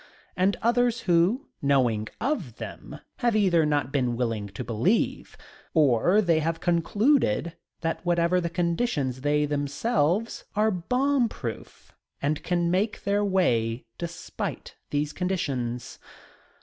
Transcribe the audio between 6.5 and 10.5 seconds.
concluded that whatever the conditions they themselves